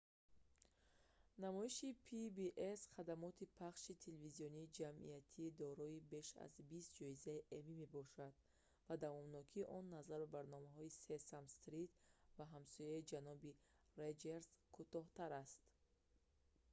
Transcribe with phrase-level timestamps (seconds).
[1.43, 8.33] намоиши pbs хадамоти пахши телевизиони ҷамъиятӣ дорои беш аз бист ҷоизаи эмми мебошад
[8.87, 11.91] ва давомнокии он назар ба барномаи сесам стрит
[12.37, 13.57] ва ҳамсояи ҷаноби
[14.01, 15.59] роҷерс кӯтоҳтар аст